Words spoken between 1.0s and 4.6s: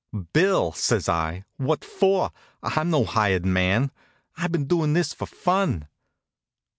I. "What for? I'm no hired man. I've